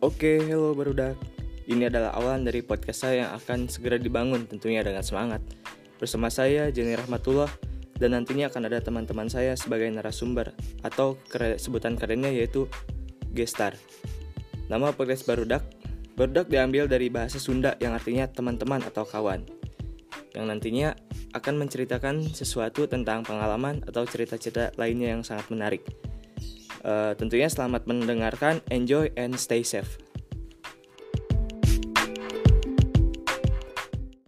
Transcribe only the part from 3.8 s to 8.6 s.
dibangun tentunya dengan semangat. Bersama saya Jenny Rahmatullah dan nantinya